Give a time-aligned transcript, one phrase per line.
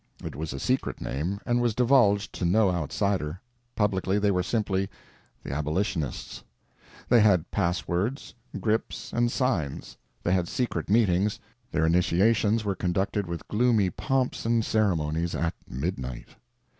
[0.23, 3.39] It was a secret name, and was divulged to no outsider;
[3.75, 4.89] publicly they were simply
[5.43, 6.43] the abolitionists.
[7.07, 11.39] They had pass words, grips, and signs; they had secret meetings;
[11.71, 16.29] their initiations were conducted with gloomy pomps and ceremonies, at midnight.